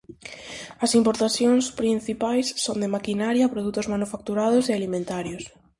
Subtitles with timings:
[0.85, 5.43] As importacións principais son de maquinaria, produtos manufacturados e alimentarios.